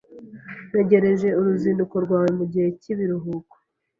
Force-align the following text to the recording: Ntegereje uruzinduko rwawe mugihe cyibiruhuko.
Ntegereje 0.69 1.27
uruzinduko 1.39 1.95
rwawe 2.05 2.29
mugihe 2.39 2.67
cyibiruhuko. 2.81 3.55